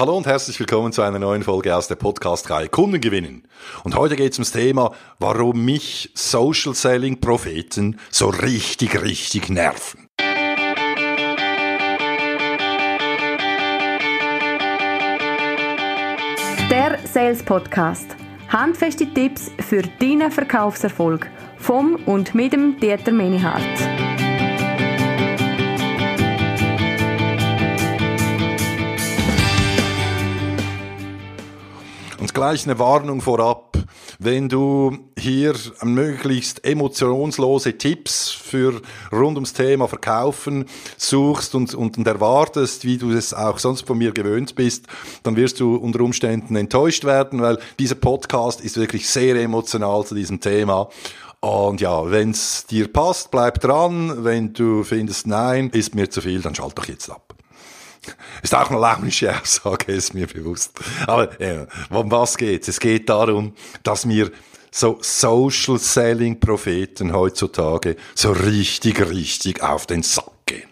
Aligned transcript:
Hallo 0.00 0.16
und 0.16 0.26
herzlich 0.26 0.58
willkommen 0.58 0.92
zu 0.94 1.02
einer 1.02 1.18
neuen 1.18 1.42
Folge 1.42 1.76
aus 1.76 1.86
der 1.86 1.96
Podcast-Reihe 1.96 2.70
Kunden 2.70 3.02
gewinnen. 3.02 3.46
Und 3.84 3.96
heute 3.96 4.16
geht 4.16 4.32
es 4.32 4.38
ums 4.38 4.50
Thema, 4.50 4.94
warum 5.18 5.62
mich 5.62 6.10
Social 6.14 6.74
Selling 6.74 7.20
Propheten 7.20 8.00
so 8.08 8.30
richtig, 8.30 9.02
richtig 9.02 9.50
nerven. 9.50 10.08
Der 16.70 16.98
Sales 17.04 17.42
Podcast. 17.42 18.16
Handfeste 18.48 19.06
Tipps 19.12 19.50
für 19.68 19.82
deinen 19.82 20.30
Verkaufserfolg 20.30 21.30
vom 21.58 21.96
und 22.06 22.34
mit 22.34 22.54
dem 22.54 22.80
Dieter 22.80 23.12
Menihardt. 23.12 24.29
Gleich 32.40 32.64
eine 32.64 32.78
Warnung 32.78 33.20
vorab. 33.20 33.76
Wenn 34.18 34.48
du 34.48 34.96
hier 35.18 35.54
möglichst 35.82 36.64
emotionslose 36.64 37.76
Tipps 37.76 38.30
für 38.30 38.80
rund 39.12 39.36
ums 39.36 39.52
Thema 39.52 39.88
Verkaufen 39.88 40.64
suchst 40.96 41.54
und, 41.54 41.74
und, 41.74 41.98
und 41.98 42.06
erwartest, 42.06 42.86
wie 42.86 42.96
du 42.96 43.10
es 43.10 43.34
auch 43.34 43.58
sonst 43.58 43.86
von 43.86 43.98
mir 43.98 44.12
gewöhnt 44.12 44.54
bist, 44.54 44.86
dann 45.22 45.36
wirst 45.36 45.60
du 45.60 45.76
unter 45.76 46.00
Umständen 46.00 46.56
enttäuscht 46.56 47.04
werden, 47.04 47.42
weil 47.42 47.58
dieser 47.78 47.96
Podcast 47.96 48.62
ist 48.62 48.78
wirklich 48.78 49.06
sehr 49.06 49.36
emotional 49.36 50.06
zu 50.06 50.14
diesem 50.14 50.40
Thema. 50.40 50.88
Und 51.40 51.82
ja, 51.82 52.10
wenn's 52.10 52.64
dir 52.64 52.90
passt, 52.90 53.30
bleib 53.30 53.60
dran. 53.60 54.24
Wenn 54.24 54.54
du 54.54 54.82
findest, 54.82 55.26
nein, 55.26 55.68
ist 55.74 55.94
mir 55.94 56.08
zu 56.08 56.22
viel, 56.22 56.40
dann 56.40 56.54
schalt 56.54 56.78
doch 56.78 56.86
jetzt 56.86 57.10
ab. 57.10 57.34
Ist 58.42 58.54
auch 58.54 58.70
eine 58.70 58.80
launische 58.80 59.38
Aussage, 59.40 59.92
ist 59.92 60.14
mir 60.14 60.26
bewusst. 60.26 60.72
Aber 61.06 61.40
äh, 61.40 61.66
um 61.90 62.10
was 62.10 62.36
geht's? 62.36 62.68
Es 62.68 62.80
geht 62.80 63.08
darum, 63.08 63.54
dass 63.82 64.06
mir 64.06 64.30
so 64.70 64.98
Social 65.00 65.78
Selling 65.78 66.38
Propheten 66.38 67.12
heutzutage 67.12 67.96
so 68.14 68.30
richtig, 68.32 69.00
richtig 69.10 69.62
auf 69.62 69.86
den 69.86 70.02
Sack 70.02 70.32
gehen. 70.46 70.70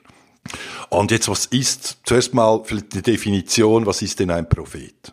Und 0.89 1.11
jetzt, 1.11 1.28
was 1.28 1.47
ist, 1.47 1.98
zuerst 2.05 2.33
mal 2.33 2.62
vielleicht 2.64 2.94
die 2.94 3.02
Definition, 3.02 3.86
was 3.86 4.02
ist 4.02 4.20
denn 4.20 4.30
ein 4.30 4.48
Prophet? 4.48 5.12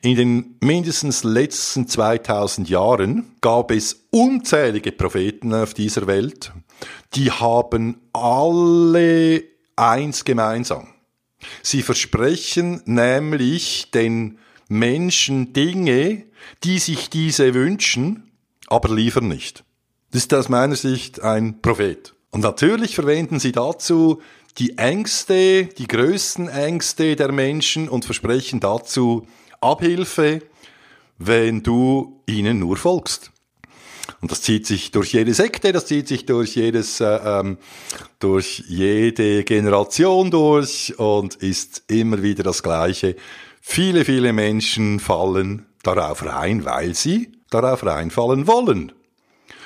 In 0.00 0.16
den 0.16 0.56
mindestens 0.60 1.24
letzten 1.24 1.88
2000 1.88 2.68
Jahren 2.68 3.36
gab 3.40 3.70
es 3.70 4.06
unzählige 4.10 4.92
Propheten 4.92 5.52
auf 5.52 5.74
dieser 5.74 6.06
Welt, 6.06 6.52
die 7.14 7.30
haben 7.30 8.00
alle 8.12 9.42
eins 9.76 10.24
gemeinsam. 10.24 10.88
Sie 11.62 11.82
versprechen 11.82 12.82
nämlich 12.84 13.90
den 13.92 14.38
Menschen 14.68 15.52
Dinge, 15.52 16.24
die 16.64 16.78
sich 16.78 17.10
diese 17.10 17.54
wünschen, 17.54 18.30
aber 18.66 18.94
liefern 18.94 19.28
nicht. 19.28 19.64
Das 20.10 20.22
ist 20.22 20.34
aus 20.34 20.48
meiner 20.48 20.76
Sicht 20.76 21.22
ein 21.22 21.60
Prophet. 21.60 22.14
Und 22.30 22.42
natürlich 22.42 22.94
verwenden 22.94 23.40
sie 23.40 23.52
dazu 23.52 24.20
die 24.58 24.76
Ängste, 24.76 25.66
die 25.66 25.86
größten 25.86 26.48
Ängste 26.48 27.16
der 27.16 27.32
Menschen 27.32 27.88
und 27.88 28.04
versprechen 28.04 28.60
dazu 28.60 29.26
Abhilfe, 29.60 30.42
wenn 31.18 31.62
du 31.62 32.22
ihnen 32.26 32.58
nur 32.58 32.76
folgst. 32.76 33.30
Und 34.20 34.32
das 34.32 34.42
zieht 34.42 34.66
sich 34.66 34.90
durch 34.90 35.12
jede 35.12 35.32
Sekte, 35.32 35.72
das 35.72 35.86
zieht 35.86 36.08
sich 36.08 36.26
durch 36.26 36.56
jedes, 36.56 37.00
äh, 37.00 37.20
ähm, 37.24 37.58
durch 38.18 38.64
jede 38.66 39.44
Generation 39.44 40.30
durch 40.30 40.98
und 40.98 41.36
ist 41.36 41.84
immer 41.86 42.22
wieder 42.22 42.42
das 42.42 42.62
Gleiche. 42.62 43.14
Viele, 43.60 44.04
viele 44.04 44.32
Menschen 44.32 44.98
fallen 44.98 45.66
darauf 45.82 46.24
rein, 46.24 46.64
weil 46.64 46.94
sie 46.94 47.32
darauf 47.50 47.84
reinfallen 47.86 48.46
wollen. 48.46 48.92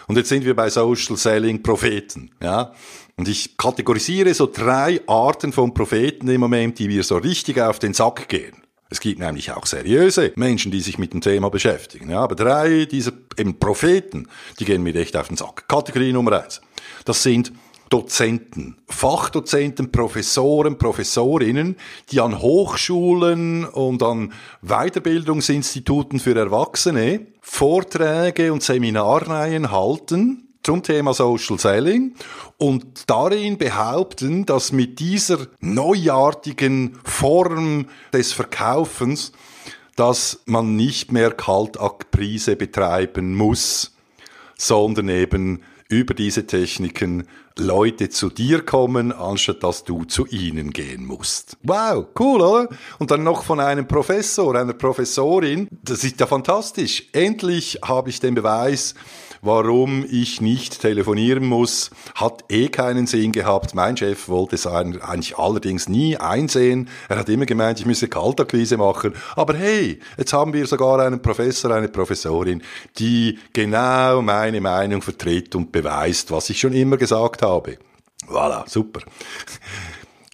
Und 0.06 0.16
jetzt 0.16 0.28
sind 0.28 0.44
wir 0.44 0.54
bei 0.54 0.68
Social 0.68 1.16
Selling 1.16 1.62
Propheten, 1.62 2.30
ja. 2.42 2.74
Und 3.16 3.28
ich 3.28 3.56
kategorisiere 3.56 4.34
so 4.34 4.46
drei 4.46 5.00
Arten 5.06 5.52
von 5.52 5.74
Propheten 5.74 6.28
im 6.28 6.40
Moment, 6.40 6.78
die 6.78 6.88
mir 6.88 7.04
so 7.04 7.18
richtig 7.18 7.60
auf 7.60 7.78
den 7.78 7.94
Sack 7.94 8.28
gehen. 8.28 8.61
Es 8.92 9.00
gibt 9.00 9.20
nämlich 9.20 9.50
auch 9.50 9.64
seriöse 9.64 10.32
Menschen, 10.36 10.70
die 10.70 10.82
sich 10.82 10.98
mit 10.98 11.14
dem 11.14 11.22
Thema 11.22 11.48
beschäftigen. 11.48 12.10
Ja, 12.10 12.20
aber 12.20 12.34
drei 12.34 12.84
dieser 12.84 13.12
eben 13.38 13.58
Propheten, 13.58 14.28
die 14.60 14.66
gehen 14.66 14.82
mir 14.82 14.94
echt 14.96 15.16
auf 15.16 15.28
den 15.28 15.38
Sack. 15.38 15.66
Kategorie 15.66 16.12
Nummer 16.12 16.42
eins. 16.42 16.60
Das 17.06 17.22
sind 17.22 17.52
Dozenten, 17.88 18.76
Fachdozenten, 18.86 19.90
Professoren, 19.90 20.76
Professorinnen, 20.76 21.76
die 22.10 22.20
an 22.20 22.42
Hochschulen 22.42 23.64
und 23.64 24.02
an 24.02 24.34
Weiterbildungsinstituten 24.60 26.20
für 26.20 26.38
Erwachsene 26.38 27.28
Vorträge 27.40 28.52
und 28.52 28.62
Seminarreihen 28.62 29.70
halten 29.70 30.51
zum 30.62 30.82
Thema 30.82 31.12
Social 31.12 31.58
Selling 31.58 32.14
und 32.56 33.10
darin 33.10 33.58
behaupten, 33.58 34.46
dass 34.46 34.72
mit 34.72 35.00
dieser 35.00 35.46
neuartigen 35.60 36.98
Form 37.04 37.86
des 38.12 38.32
Verkaufens, 38.32 39.32
dass 39.96 40.42
man 40.46 40.76
nicht 40.76 41.12
mehr 41.12 41.32
Kaltakprise 41.32 42.56
betreiben 42.56 43.34
muss, 43.34 43.92
sondern 44.56 45.08
eben 45.08 45.62
über 45.88 46.14
diese 46.14 46.46
Techniken 46.46 47.26
Leute 47.58 48.08
zu 48.08 48.30
dir 48.30 48.64
kommen, 48.64 49.12
anstatt 49.12 49.62
dass 49.62 49.84
du 49.84 50.04
zu 50.04 50.26
ihnen 50.26 50.70
gehen 50.70 51.04
musst. 51.04 51.56
Wow, 51.62 52.06
cool, 52.18 52.40
oder? 52.40 52.68
Und 52.98 53.10
dann 53.10 53.22
noch 53.22 53.44
von 53.44 53.60
einem 53.60 53.86
Professor, 53.86 54.54
einer 54.54 54.72
Professorin. 54.72 55.68
Das 55.82 56.04
ist 56.04 56.20
ja 56.20 56.26
fantastisch. 56.26 57.08
Endlich 57.12 57.78
habe 57.84 58.10
ich 58.10 58.20
den 58.20 58.34
Beweis, 58.34 58.94
warum 59.42 60.06
ich 60.08 60.40
nicht 60.40 60.80
telefonieren 60.80 61.44
muss, 61.44 61.90
hat 62.14 62.44
eh 62.48 62.68
keinen 62.68 63.06
Sinn 63.08 63.32
gehabt. 63.32 63.74
Mein 63.74 63.96
Chef 63.96 64.28
wollte 64.28 64.54
es 64.54 64.66
eigentlich 64.66 65.36
allerdings 65.36 65.88
nie 65.88 66.16
einsehen. 66.16 66.88
Er 67.08 67.18
hat 67.18 67.28
immer 67.28 67.44
gemeint, 67.44 67.80
ich 67.80 67.86
müsse 67.86 68.08
Kaltakquise 68.08 68.76
machen. 68.76 69.14
Aber 69.34 69.54
hey, 69.54 69.98
jetzt 70.16 70.32
haben 70.32 70.52
wir 70.52 70.66
sogar 70.66 71.00
einen 71.00 71.20
Professor, 71.20 71.72
eine 71.72 71.88
Professorin, 71.88 72.62
die 72.98 73.38
genau 73.52 74.22
meine 74.22 74.60
Meinung 74.60 75.02
vertritt 75.02 75.56
und 75.56 75.72
beweist, 75.72 76.30
was 76.30 76.48
ich 76.48 76.60
schon 76.60 76.72
immer 76.72 76.96
gesagt 76.96 77.41
habe. 77.42 77.78
Voilà, 78.28 78.68
super. 78.68 79.00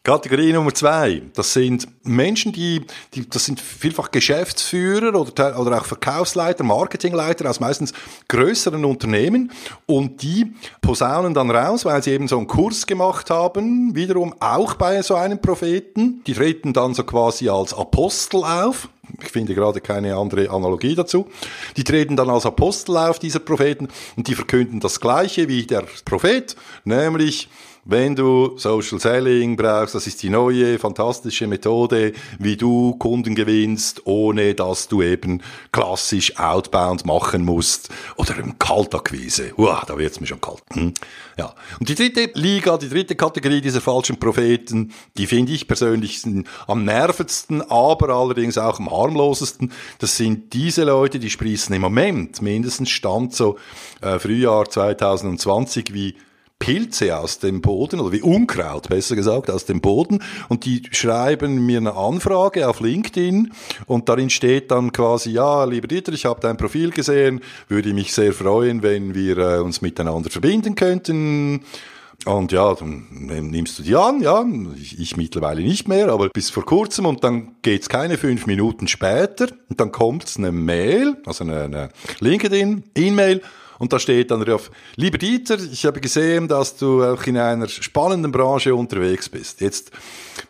Kategorie 0.08 0.54
Nummer 0.54 0.72
zwei, 0.72 1.20
das 1.34 1.52
sind 1.52 1.86
Menschen, 2.02 2.50
die, 2.50 2.82
die 3.12 3.28
das 3.28 3.44
sind 3.44 3.60
vielfach 3.60 4.10
Geschäftsführer 4.10 5.08
oder, 5.08 5.60
oder 5.60 5.78
auch 5.78 5.84
Verkaufsleiter, 5.84 6.64
Marketingleiter 6.64 7.50
aus 7.50 7.60
meistens 7.60 7.92
größeren 8.28 8.86
Unternehmen 8.86 9.52
und 9.84 10.22
die 10.22 10.54
posaunen 10.80 11.34
dann 11.34 11.50
raus, 11.50 11.84
weil 11.84 12.02
sie 12.02 12.12
eben 12.12 12.26
so 12.26 12.38
einen 12.38 12.46
Kurs 12.46 12.86
gemacht 12.86 13.28
haben, 13.28 13.94
wiederum 13.94 14.34
auch 14.40 14.76
bei 14.76 15.02
so 15.02 15.14
einem 15.14 15.42
Propheten. 15.42 16.22
Die 16.26 16.32
treten 16.32 16.72
dann 16.72 16.94
so 16.94 17.04
quasi 17.04 17.50
als 17.50 17.74
Apostel 17.74 18.44
auf. 18.44 18.88
Ich 19.20 19.30
finde 19.30 19.54
gerade 19.54 19.80
keine 19.80 20.14
andere 20.14 20.50
Analogie 20.50 20.94
dazu. 20.94 21.28
Die 21.76 21.84
treten 21.84 22.14
dann 22.14 22.30
als 22.30 22.46
Apostel 22.46 22.96
auf, 22.96 23.18
dieser 23.18 23.40
Propheten, 23.40 23.88
und 24.16 24.28
die 24.28 24.34
verkünden 24.34 24.78
das 24.78 25.00
Gleiche 25.00 25.48
wie 25.48 25.66
der 25.66 25.84
Prophet, 26.04 26.54
nämlich 26.84 27.48
wenn 27.88 28.14
du 28.14 28.58
Social 28.58 29.00
Selling 29.00 29.56
brauchst, 29.56 29.94
das 29.94 30.06
ist 30.06 30.22
die 30.22 30.28
neue, 30.28 30.78
fantastische 30.78 31.46
Methode, 31.46 32.12
wie 32.38 32.54
du 32.54 32.94
Kunden 32.98 33.34
gewinnst, 33.34 34.02
ohne 34.06 34.54
dass 34.54 34.88
du 34.88 35.00
eben 35.00 35.42
klassisch 35.72 36.38
Outbound 36.38 37.06
machen 37.06 37.46
musst 37.46 37.88
oder 38.16 38.36
im 38.36 38.58
Kaltakquise. 38.58 39.52
Uah, 39.56 39.84
da 39.86 39.96
wird's 39.96 40.20
mir 40.20 40.26
schon 40.26 40.40
kalt. 40.40 40.62
Hm? 40.74 40.92
Ja. 41.38 41.54
Und 41.80 41.88
die 41.88 41.94
dritte 41.94 42.30
Liga, 42.34 42.76
die 42.76 42.90
dritte 42.90 43.16
Kategorie 43.16 43.62
dieser 43.62 43.80
falschen 43.80 44.20
Propheten, 44.20 44.92
die 45.16 45.26
finde 45.26 45.52
ich 45.52 45.66
persönlich 45.66 46.22
am 46.66 46.84
nervendsten, 46.84 47.62
aber 47.70 48.10
allerdings 48.10 48.58
auch 48.58 48.78
am 48.78 48.90
harmlosesten. 48.90 49.72
Das 49.98 50.14
sind 50.14 50.52
diese 50.52 50.84
Leute, 50.84 51.18
die 51.18 51.30
sprießen 51.30 51.74
im 51.74 51.80
Moment, 51.80 52.42
mindestens 52.42 52.90
Stand 52.90 53.34
so 53.34 53.56
äh, 54.02 54.18
Frühjahr 54.18 54.68
2020, 54.68 55.94
wie 55.94 56.14
Pilze 56.58 57.16
aus 57.16 57.38
dem 57.38 57.60
Boden 57.60 58.00
oder 58.00 58.12
wie 58.12 58.22
Unkraut, 58.22 58.88
besser 58.88 59.16
gesagt, 59.16 59.50
aus 59.50 59.64
dem 59.64 59.80
Boden. 59.80 60.22
Und 60.48 60.64
die 60.64 60.82
schreiben 60.90 61.64
mir 61.64 61.78
eine 61.78 61.94
Anfrage 61.94 62.68
auf 62.68 62.80
LinkedIn. 62.80 63.52
Und 63.86 64.08
darin 64.08 64.30
steht 64.30 64.70
dann 64.70 64.92
quasi, 64.92 65.30
ja, 65.30 65.64
lieber 65.64 65.86
Dieter, 65.86 66.12
ich 66.12 66.26
habe 66.26 66.40
dein 66.40 66.56
Profil 66.56 66.90
gesehen, 66.90 67.40
würde 67.68 67.94
mich 67.94 68.12
sehr 68.12 68.32
freuen, 68.32 68.82
wenn 68.82 69.14
wir 69.14 69.38
äh, 69.38 69.58
uns 69.60 69.80
miteinander 69.82 70.30
verbinden 70.30 70.74
könnten. 70.74 71.64
Und 72.24 72.50
ja, 72.50 72.74
dann 72.74 73.06
nimmst 73.10 73.78
du 73.78 73.84
die 73.84 73.94
an, 73.94 74.20
ja, 74.20 74.44
ich, 74.76 74.98
ich 74.98 75.16
mittlerweile 75.16 75.62
nicht 75.62 75.86
mehr, 75.86 76.08
aber 76.08 76.28
bis 76.28 76.50
vor 76.50 76.64
kurzem. 76.64 77.06
Und 77.06 77.22
dann 77.22 77.54
geht's 77.62 77.88
keine 77.88 78.18
fünf 78.18 78.46
Minuten 78.46 78.88
später. 78.88 79.46
Und 79.68 79.78
dann 79.80 79.92
kommt 79.92 80.34
eine 80.36 80.50
Mail, 80.50 81.16
also 81.24 81.44
eine, 81.44 81.62
eine 81.62 81.88
LinkedIn-E-Mail 82.18 83.42
und 83.78 83.92
da 83.92 83.98
steht 83.98 84.30
dann 84.30 84.44
drauf, 84.44 84.70
lieber 84.96 85.18
Dieter, 85.18 85.58
ich 85.58 85.86
habe 85.86 86.00
gesehen, 86.00 86.48
dass 86.48 86.76
du 86.76 87.04
auch 87.04 87.22
in 87.24 87.36
einer 87.36 87.68
spannenden 87.68 88.32
Branche 88.32 88.74
unterwegs 88.74 89.28
bist. 89.28 89.60
Jetzt, 89.60 89.90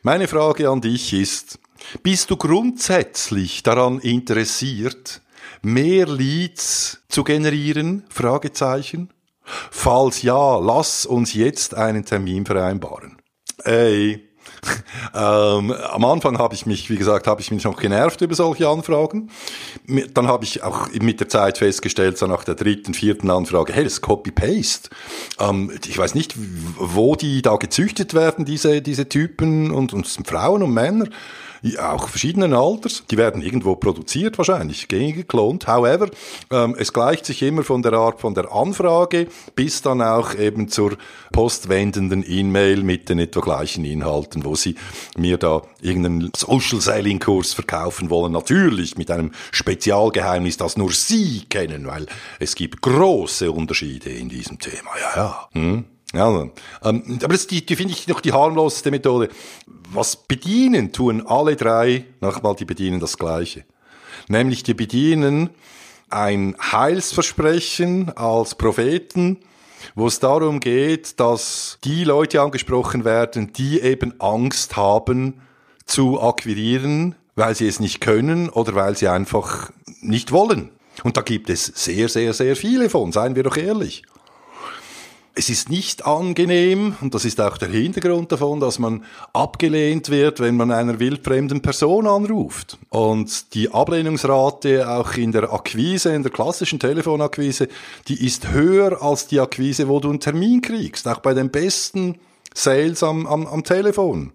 meine 0.03 0.29
Frage 0.29 0.69
an 0.69 0.81
dich 0.81 1.13
ist, 1.13 1.59
Bist 2.03 2.31
du 2.31 2.37
grundsätzlich 2.37 3.63
daran 3.63 3.99
interessiert, 4.01 5.23
mehr 5.63 6.07
Leads 6.07 7.01
zu 7.09 7.25
generieren? 7.25 8.05
Fragezeichen. 8.11 9.11
Falls 9.71 10.23
ja, 10.23 10.59
lass 10.59 11.07
uns 11.07 11.33
jetzt 11.33 11.75
einen 11.75 12.05
Termin 12.05 12.45
vereinbaren. 12.45 13.17
Ey, 13.65 14.28
ähm, 15.15 15.73
am 15.73 16.05
Anfang 16.05 16.39
habe 16.39 16.55
ich 16.55 16.67
mich, 16.67 16.91
wie 16.91 16.97
gesagt, 16.97 17.27
habe 17.27 17.41
ich 17.41 17.51
mich 17.51 17.65
noch 17.65 17.79
genervt 17.81 18.21
über 18.21 18.35
solche 18.35 18.69
Anfragen. 18.69 19.31
Dann 20.15 20.27
habe 20.27 20.45
ich 20.45 20.63
auch 20.63 20.89
mit 20.93 21.21
der 21.21 21.29
Zeit 21.29 21.59
festgestellt, 21.59 22.19
so 22.19 22.27
nach 22.27 22.45
der 22.45 22.55
dritten, 22.55 22.95
vierten 22.95 23.31
Anfrage, 23.31 23.73
hey, 23.73 23.85
das 23.85 23.95
ist 23.95 24.01
Copy-Paste. 24.03 24.91
Ähm, 25.39 25.73
ich 25.87 25.97
weiß 25.97 26.15
nicht, 26.15 26.35
wo 26.77 27.17
die 27.17 27.43
da 27.43 27.57
gezüchtet 27.57 28.15
werden, 28.15 28.45
diese, 28.45 28.83
diese 28.83 29.09
Typen 29.09 29.71
und, 29.71 29.93
und 29.93 30.07
Frauen 30.27 30.63
und 30.63 30.73
Männer 30.73 31.07
auch 31.79 32.09
verschiedenen 32.09 32.55
Alters. 32.55 33.05
Die 33.11 33.17
werden 33.17 33.43
irgendwo 33.43 33.77
produziert 33.77 34.39
wahrscheinlich, 34.39 34.89
geklont. 34.89 35.67
However, 35.67 36.09
ähm, 36.51 36.75
es 36.79 36.93
gleicht 36.93 37.27
sich 37.27 37.43
immer 37.43 37.63
von 37.63 37.83
der 37.83 37.93
Art 37.93 38.21
von 38.21 38.35
der 38.35 38.53
Anfrage 38.53 39.29
bis 39.55 39.83
dann 39.83 40.03
auch 40.03 40.35
eben 40.35 40.69
zur 40.69 40.97
postwendenden 41.33 42.25
E-Mail 42.27 42.83
mit 42.83 43.09
den 43.09 43.19
etwa 43.19 43.41
gleichen 43.41 43.85
Inhalten, 43.85 44.45
wo 44.45 44.55
sie 44.55 44.77
mir 45.17 45.37
da 45.37 45.63
irgendeinen 45.81 46.31
Social 46.37 46.81
Selling 46.81 47.19
Kurs 47.19 47.55
verkaufen 47.55 48.11
wollen. 48.11 48.33
Natürlich 48.33 48.97
mit 48.97 49.11
einem 49.11 49.33
Spezialgeheimnis, 49.53 50.57
das 50.57 50.77
nur 50.77 50.93
Sie 50.93 51.45
kennen, 51.49 51.87
weil 51.87 52.07
es 52.39 52.55
gibt 52.55 52.83
große 52.83 53.51
Unterschiede 53.51 54.11
in 54.11 54.29
diesem 54.29 54.59
Thema. 54.59 54.91
Ja, 55.01 55.17
ja. 55.17 55.49
Hm? 55.53 55.85
Ja, 56.15 56.49
ähm, 56.85 57.19
aber 57.23 57.35
das 57.35 57.47
die, 57.47 57.65
die 57.65 57.77
finde 57.77 57.93
ich 57.93 58.09
noch 58.09 58.21
die 58.21 58.33
harmloseste 58.33 58.91
Methode. 58.91 59.29
Was 59.91 60.17
bedienen 60.17 60.93
tun 60.93 61.27
alle 61.27 61.55
drei, 61.55 62.05
nochmal, 62.21 62.57
die 62.57 62.65
bedienen 62.65 62.99
das 62.99 63.19
Gleiche. 63.19 63.65
Nämlich 64.29 64.63
die 64.63 64.75
bedienen 64.75 65.51
ein 66.11 66.57
Heilsversprechen 66.61 68.17
als 68.17 68.55
Propheten, 68.55 69.39
wo 69.95 70.07
es 70.07 70.19
darum 70.21 70.61
geht, 70.61 71.21
dass 71.21 71.79
die 71.85 72.05
Leute 72.05 72.41
angesprochen 72.41 73.05
werden, 73.05 73.53
die 73.53 73.81
eben 73.81 74.19
Angst 74.21 74.77
haben 74.77 75.43
zu 75.85 76.21
akquirieren, 76.21 77.15
weil 77.37 77.55
sie 77.55 77.69
es 77.69 77.81
nicht 77.81 78.01
können 78.01 78.49
oder 78.49 78.75
weil 78.75 78.97
sie 78.97 79.09
einfach 79.09 79.71
nicht 80.01 80.33
wollen. 80.33 80.71
Und 81.05 81.17
da 81.17 81.21
gibt 81.21 81.51
es 81.51 81.67
sehr, 81.67 82.09
sehr, 82.09 82.33
sehr 82.33 82.57
viele 82.57 82.91
von, 82.91 83.13
seien 83.13 83.37
wir 83.37 83.43
doch 83.43 83.57
ehrlich. 83.57 84.03
Es 85.35 85.49
ist 85.49 85.71
nicht 85.71 86.05
angenehm, 86.05 86.97
und 87.01 87.15
das 87.15 87.25
ist 87.25 87.41
auch 87.41 87.59
der 87.59 87.69
Hintergrund 87.69 88.33
davon, 88.33 88.59
dass 88.59 88.81
man 88.81 89.05
abgelehnt 89.33 90.11
wird, 90.11 90.41
wenn 90.41 90.57
man 90.57 90.73
einer 90.73 90.99
wildfremden 90.99 91.63
Person 91.63 92.09
anruft. 92.09 92.77
Und 92.89 93.55
die 93.55 93.73
Ablehnungsrate 93.73 94.89
auch 94.89 95.15
in 95.15 95.31
der 95.31 95.53
Akquise, 95.53 96.13
in 96.13 96.25
der 96.25 96.33
klassischen 96.33 96.81
Telefonakquise, 96.81 97.69
die 98.09 98.27
ist 98.27 98.51
höher 98.51 99.01
als 99.01 99.29
die 99.29 99.39
Akquise, 99.39 99.87
wo 99.87 100.01
du 100.01 100.11
einen 100.11 100.21
Termin 100.21 100.61
kriegst, 100.61 101.07
auch 101.07 101.21
bei 101.21 101.35
den 101.35 101.51
besten 101.51 102.19
Sales 102.53 103.03
am, 103.05 103.27
am, 103.27 103.47
am 103.47 103.63
Telefon. 103.63 104.33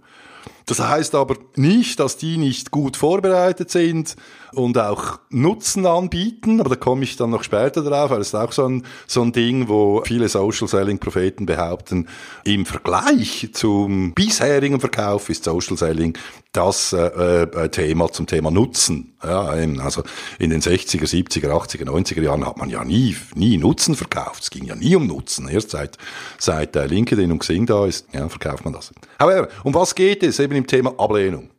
Das 0.66 0.80
heißt 0.80 1.16
aber 1.16 1.36
nicht, 1.56 2.00
dass 2.00 2.18
die 2.18 2.38
nicht 2.38 2.72
gut 2.72 2.96
vorbereitet 2.96 3.70
sind 3.70 4.16
und 4.54 4.78
auch 4.78 5.20
Nutzen 5.30 5.86
anbieten, 5.86 6.60
aber 6.60 6.70
da 6.70 6.76
komme 6.76 7.04
ich 7.04 7.16
dann 7.18 7.32
noch 7.32 7.44
später 7.44 7.84
drauf, 7.84 8.12
weil 8.12 8.22
es 8.22 8.28
ist 8.28 8.36
auch 8.36 8.52
so 8.52 8.66
ein, 8.66 8.84
so 9.08 9.22
ein 9.22 9.32
Ding, 9.32 9.68
wo 9.68 10.02
viele 10.06 10.30
Social 10.30 10.68
Selling 10.68 11.00
Propheten 11.00 11.46
behaupten, 11.46 12.08
im 12.46 12.66
Vergleich 12.66 13.50
zum 13.54 14.14
bisherigen 14.14 14.80
Verkauf 14.80 15.30
ist 15.30 15.44
Social 15.44 15.78
Selling 15.78 16.18
das 16.54 16.94
äh, 16.94 17.44
äh, 17.44 17.70
Thema 17.70 18.12
zum 18.12 18.28
Thema 18.28 18.52
Nutzen. 18.52 19.16
Ja, 19.24 19.42
also 19.42 20.04
in 20.38 20.52
den 20.52 20.62
60er, 20.62 21.04
70er, 21.04 21.50
80er, 21.50 21.86
90er 21.86 22.22
Jahren 22.22 22.46
hat 22.46 22.58
man 22.58 22.70
ja 22.70 22.84
nie, 22.84 23.18
nie 23.36 23.58
Nutzen 23.58 23.96
verkauft. 23.96 24.44
Es 24.44 24.50
ging 24.52 24.66
ja 24.66 24.76
nie 24.76 24.96
um 24.96 25.08
Nutzen. 25.08 25.50
Erst 25.50 25.72
seit, 25.72 25.98
seit 26.38 26.76
äh, 26.76 26.86
LinkedIn 26.86 27.32
und 27.32 27.40
Xing 27.40 27.66
da 27.66 27.88
ist, 27.88 28.08
ja, 28.14 28.30
verkauft 28.30 28.66
man 28.66 28.74
das. 28.74 28.94
Aber 29.18 29.50
um 29.64 29.74
was 29.74 29.96
geht 29.96 30.22
es 30.22 30.40
eben 30.40 30.56
im 30.56 30.68
Thema 30.68 30.94
Ablehnung? 31.00 31.50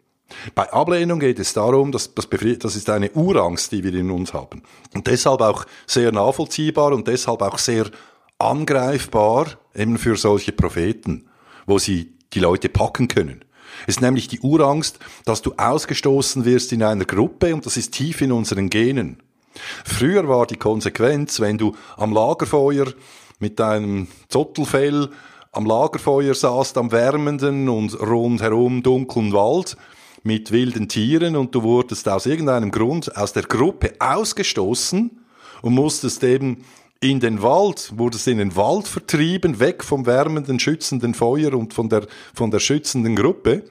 Bei 0.55 0.73
Ablehnung 0.73 1.19
geht 1.19 1.38
es 1.38 1.52
darum, 1.52 1.91
dass 1.93 2.14
das, 2.14 2.29
das 2.58 2.76
ist 2.76 2.88
eine 2.88 3.11
Urangst, 3.11 3.73
die 3.73 3.82
wir 3.82 3.94
in 3.94 4.11
uns 4.11 4.32
haben. 4.32 4.62
Und 4.94 5.06
deshalb 5.08 5.41
auch 5.41 5.64
sehr 5.87 6.12
nachvollziehbar 6.12 6.93
und 6.93 7.08
deshalb 7.08 7.43
auch 7.43 7.58
sehr 7.58 7.87
angreifbar 8.38 9.46
eben 9.75 9.99
für 9.99 10.17
solche 10.17 10.52
Propheten, 10.52 11.26
wo 11.67 11.79
sie 11.79 12.12
die 12.32 12.41
Leute 12.41 12.69
packen 12.69 13.08
können. 13.08 13.44
Ist 13.87 14.00
nämlich 14.00 14.28
die 14.28 14.40
Urangst, 14.40 14.99
dass 15.25 15.43
du 15.43 15.52
ausgestoßen 15.56 16.44
wirst 16.44 16.72
in 16.72 16.82
einer 16.82 17.05
Gruppe 17.05 17.55
und 17.55 17.66
das 17.66 17.76
ist 17.76 17.93
tief 17.93 18.20
in 18.20 18.32
unseren 18.32 18.70
Genen. 18.70 19.19
Früher 19.84 20.28
war 20.28 20.46
die 20.46 20.56
Konsequenz, 20.56 21.40
wenn 21.40 21.58
du 21.58 21.76
am 21.96 22.12
Lagerfeuer 22.12 22.87
mit 23.38 23.58
deinem 23.61 24.08
Zottelfell 24.28 25.11
am 25.52 25.66
Lagerfeuer 25.66 26.34
saßt, 26.34 26.76
am 26.78 26.90
wärmenden 26.90 27.69
und 27.69 27.99
rundherum 28.00 28.82
dunklen 28.82 29.32
Wald, 29.32 29.76
mit 30.25 30.50
wilden 30.50 30.88
Tieren 30.88 31.37
und 31.37 31.55
du 31.55 31.62
wurdest 31.62 32.08
aus 32.08 32.26
irgendeinem 32.26 32.70
Grund 32.70 33.17
aus 33.17 33.32
der 33.34 33.43
Gruppe 33.43 33.93
ausgestoßen 33.99 35.10
und 35.62 35.75
musstest 35.75 36.25
eben 36.25 36.64
in 37.05 37.21
den 37.21 37.43
Wald, 37.43 37.93
wurdest 37.97 38.27
in 38.29 38.39
den 38.39 38.56
Wald 38.56 38.89
vertrieben, 38.89 39.61
weg 39.61 39.85
vom 39.85 40.06
wärmenden, 40.06 40.59
schützenden 40.59 41.12
Feuer 41.12 41.53
und 41.53 41.75
von 41.75 41.91
der, 41.91 42.06
von 42.33 42.51
der 42.51 42.61
schützenden 42.61 43.15
Gruppe, 43.15 43.65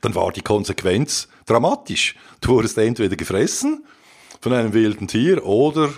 dann 0.00 0.14
war 0.14 0.32
die 0.32 0.40
Konsequenz 0.40 1.28
dramatisch. 1.44 2.16
Du 2.40 2.54
wurdest 2.54 2.78
entweder 2.78 3.16
gefressen 3.16 3.84
von 4.40 4.54
einem 4.54 4.72
wilden 4.72 5.08
Tier 5.08 5.44
oder 5.44 5.90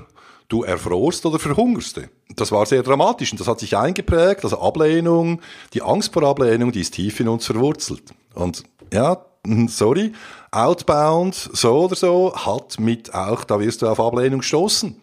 du 0.49 0.64
erfrorst 0.64 1.25
oder 1.25 1.38
verhungerst. 1.38 2.00
Das 2.35 2.50
war 2.50 2.67
sehr 2.67 2.82
dramatisch 2.82 3.31
und 3.31 3.41
das 3.41 3.47
hat 3.47 3.61
sich 3.61 3.76
eingeprägt. 3.76 4.43
Also 4.43 4.61
Ablehnung, 4.61 5.41
die 5.73 5.82
Angst 5.82 6.12
vor 6.12 6.25
Ablehnung, 6.25 6.73
die 6.73 6.81
ist 6.81 6.94
tief 6.94 7.20
in 7.20 7.29
uns 7.29 7.47
verwurzelt. 7.47 8.02
Und 8.35 8.64
ja, 8.93 9.25
hm, 9.47 9.69
sorry, 9.69 10.12
Outbound, 10.50 11.35
so 11.35 11.85
oder 11.85 11.94
so, 11.94 12.35
hat 12.35 12.81
mit 12.81 13.14
auch, 13.14 13.44
da 13.44 13.61
wirst 13.61 13.82
du 13.82 13.87
auf 13.87 14.00
Ablehnung 14.00 14.43
stoßen. 14.43 14.97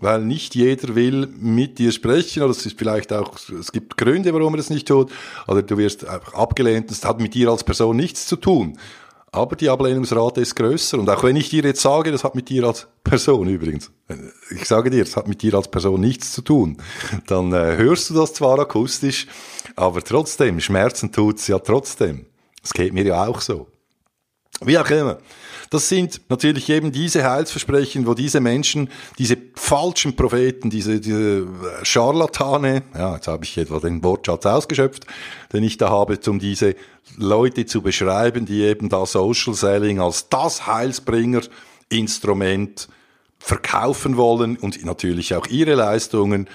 Weil 0.00 0.22
nicht 0.22 0.54
jeder 0.54 0.94
will 0.94 1.26
mit 1.38 1.78
dir 1.78 1.92
sprechen, 1.92 2.42
oder 2.42 2.52
es 2.52 2.64
ist 2.64 2.78
vielleicht 2.78 3.12
auch, 3.12 3.36
es 3.58 3.72
gibt 3.72 3.96
Gründe, 3.96 4.32
warum 4.32 4.54
er 4.54 4.58
das 4.58 4.70
nicht 4.70 4.88
tut, 4.88 5.10
oder 5.48 5.62
du 5.62 5.76
wirst 5.76 6.06
einfach 6.06 6.34
abgelehnt, 6.34 6.90
das 6.90 7.04
hat 7.04 7.20
mit 7.20 7.34
dir 7.34 7.50
als 7.50 7.64
Person 7.64 7.96
nichts 7.96 8.26
zu 8.26 8.36
tun. 8.36 8.78
Aber 9.32 9.54
die 9.54 9.68
Ablehnungsrate 9.68 10.40
ist 10.40 10.56
größer. 10.56 10.98
Und 10.98 11.08
auch 11.08 11.22
wenn 11.22 11.36
ich 11.36 11.50
dir 11.50 11.62
jetzt 11.62 11.82
sage, 11.82 12.10
das 12.10 12.24
hat 12.24 12.34
mit 12.34 12.48
dir 12.48 12.64
als 12.64 12.88
Person 13.04 13.46
übrigens, 13.48 13.90
ich 14.50 14.64
sage 14.64 14.90
dir, 14.90 15.04
das 15.04 15.16
hat 15.16 15.28
mit 15.28 15.42
dir 15.42 15.54
als 15.54 15.68
Person 15.68 16.00
nichts 16.00 16.32
zu 16.32 16.42
tun, 16.42 16.78
dann 17.28 17.52
äh, 17.52 17.76
hörst 17.76 18.10
du 18.10 18.14
das 18.14 18.34
zwar 18.34 18.58
akustisch, 18.58 19.26
aber 19.76 20.02
trotzdem, 20.02 20.60
Schmerzen 20.60 21.12
tut's 21.12 21.46
ja 21.46 21.58
trotzdem. 21.60 22.26
Es 22.62 22.72
geht 22.72 22.92
mir 22.92 23.04
ja 23.04 23.26
auch 23.26 23.40
so. 23.40 23.68
Wie 24.62 24.78
auch 24.78 24.90
immer. 24.90 25.16
Das 25.70 25.88
sind 25.88 26.20
natürlich 26.28 26.68
eben 26.68 26.92
diese 26.92 27.24
Heilsversprechen, 27.24 28.06
wo 28.06 28.12
diese 28.14 28.40
Menschen, 28.40 28.90
diese 29.18 29.38
falschen 29.54 30.16
Propheten, 30.16 30.68
diese, 30.68 31.00
diese 31.00 31.46
Scharlatane, 31.82 32.82
ja, 32.92 33.14
jetzt 33.14 33.28
habe 33.28 33.44
ich 33.44 33.56
etwa 33.56 33.78
den 33.78 34.02
Wortschatz 34.02 34.44
ausgeschöpft, 34.46 35.06
den 35.52 35.62
ich 35.62 35.76
da 35.78 35.90
habe, 35.90 36.18
um 36.26 36.40
diese 36.40 36.74
Leute 37.16 37.66
zu 37.66 37.82
beschreiben, 37.82 38.46
die 38.46 38.62
eben 38.62 38.88
da 38.88 39.06
Social 39.06 39.54
Selling 39.54 40.00
als 40.00 40.28
das 40.28 40.66
Heilsbringer-Instrument 40.66 42.88
verkaufen 43.38 44.16
wollen 44.16 44.56
und 44.56 44.84
natürlich 44.84 45.36
auch 45.36 45.46
ihre 45.46 45.74
Leistungen, 45.74 46.48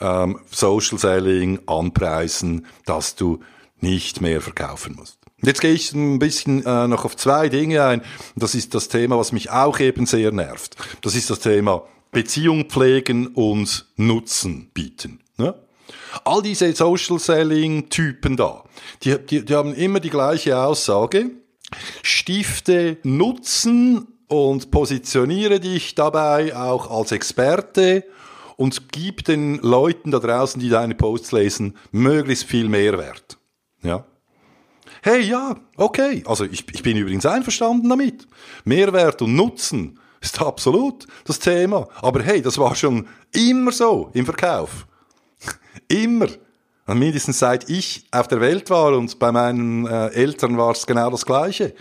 ähm, 0.00 0.40
Social 0.50 0.98
Selling 0.98 1.60
anpreisen, 1.66 2.66
dass 2.84 3.14
du 3.14 3.38
nicht 3.80 4.20
mehr 4.20 4.40
verkaufen 4.40 4.96
musst. 4.96 5.25
Jetzt 5.42 5.60
gehe 5.60 5.72
ich 5.72 5.92
ein 5.92 6.18
bisschen 6.18 6.64
äh, 6.64 6.88
noch 6.88 7.04
auf 7.04 7.16
zwei 7.16 7.48
Dinge 7.48 7.84
ein. 7.84 8.02
Das 8.36 8.54
ist 8.54 8.74
das 8.74 8.88
Thema, 8.88 9.18
was 9.18 9.32
mich 9.32 9.50
auch 9.50 9.78
eben 9.80 10.06
sehr 10.06 10.32
nervt. 10.32 10.76
Das 11.02 11.14
ist 11.14 11.28
das 11.28 11.40
Thema 11.40 11.82
Beziehung 12.10 12.64
pflegen 12.64 13.28
und 13.28 13.86
Nutzen 13.96 14.70
bieten. 14.72 15.20
Ne? 15.36 15.54
All 16.24 16.42
diese 16.42 16.72
Social 16.74 17.18
Selling 17.18 17.90
Typen 17.90 18.36
da, 18.36 18.64
die, 19.02 19.18
die, 19.18 19.44
die 19.44 19.54
haben 19.54 19.74
immer 19.74 20.00
die 20.00 20.10
gleiche 20.10 20.58
Aussage. 20.58 21.30
Stifte 22.02 22.96
Nutzen 23.02 24.06
und 24.28 24.70
positioniere 24.70 25.60
dich 25.60 25.94
dabei 25.94 26.56
auch 26.56 26.90
als 26.90 27.12
Experte 27.12 28.04
und 28.56 28.90
gib 28.90 29.24
den 29.24 29.58
Leuten 29.58 30.10
da 30.10 30.18
draußen, 30.18 30.60
die 30.60 30.70
deine 30.70 30.94
Posts 30.94 31.32
lesen, 31.32 31.76
möglichst 31.92 32.44
viel 32.44 32.68
Mehrwert. 32.68 33.36
Ja 33.82 34.06
hey, 35.06 35.20
ja, 35.20 35.54
okay. 35.76 36.24
Also 36.26 36.44
ich, 36.44 36.64
ich 36.72 36.82
bin 36.82 36.96
übrigens 36.96 37.24
einverstanden 37.24 37.88
damit. 37.88 38.26
Mehrwert 38.64 39.22
und 39.22 39.36
Nutzen 39.36 40.00
ist 40.20 40.42
absolut 40.42 41.06
das 41.24 41.38
Thema. 41.38 41.88
Aber 42.02 42.22
hey, 42.22 42.42
das 42.42 42.58
war 42.58 42.74
schon 42.74 43.06
immer 43.32 43.70
so 43.70 44.10
im 44.14 44.24
Verkauf. 44.24 44.86
immer. 45.88 46.26
Und 46.86 46.98
mindestens 46.98 47.38
seit 47.38 47.70
ich 47.70 48.04
auf 48.10 48.26
der 48.26 48.40
Welt 48.40 48.68
war 48.68 48.96
und 48.96 49.16
bei 49.20 49.30
meinen 49.30 49.86
äh, 49.86 50.08
Eltern 50.08 50.58
war 50.58 50.72
es 50.72 50.86
genau 50.86 51.10
das 51.10 51.24
Gleiche. 51.24 51.74